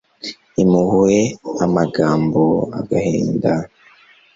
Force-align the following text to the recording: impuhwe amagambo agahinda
impuhwe 0.61 1.19
amagambo 1.65 2.41
agahinda 2.79 3.53